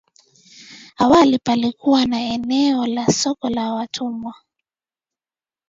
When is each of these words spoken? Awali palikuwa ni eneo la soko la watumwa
Awali 0.97 1.39
palikuwa 1.39 2.05
ni 2.05 2.33
eneo 2.33 2.85
la 2.87 3.05
soko 3.07 3.49
la 3.49 3.73
watumwa 3.73 4.33